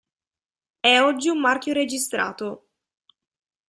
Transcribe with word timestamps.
È 0.79 0.99
oggi 0.99 1.29
un 1.29 1.39
marchio 1.39 1.73
registrato. 1.73 2.69